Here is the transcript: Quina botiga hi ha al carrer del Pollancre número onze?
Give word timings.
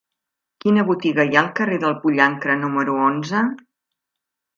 Quina 0.63 0.85
botiga 0.85 1.25
hi 1.27 1.35
ha 1.37 1.41
al 1.43 1.51
carrer 1.59 1.77
del 1.83 1.93
Pollancre 2.05 2.55
número 2.63 2.97
onze? 3.11 3.43